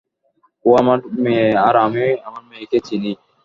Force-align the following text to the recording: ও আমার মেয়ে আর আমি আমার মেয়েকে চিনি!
ও 0.65 0.79
আমার 0.81 0.99
মেয়ে 1.23 1.47
আর 1.67 1.75
আমি 1.85 2.05
আমার 2.27 2.43
মেয়েকে 2.49 2.77
চিনি! 2.87 3.11